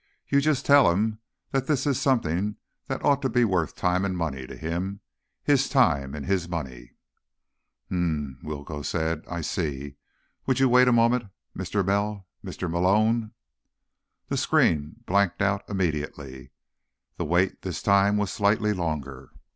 [0.27, 1.19] "You just tell him
[1.51, 2.55] that this is something
[2.87, 5.01] that ought to be worth time and money to him.
[5.43, 6.95] His time, and his money."
[7.87, 9.23] "Hmm," Willcoe said.
[9.29, 9.97] "I see.
[10.47, 11.25] Would you wait a moment,
[11.55, 11.85] Mr.
[11.85, 12.67] Mel—Mr.
[12.67, 13.33] Malone?"
[14.27, 16.49] The screen blanked out immediately.
[17.17, 19.29] The wait this time was slightly longer.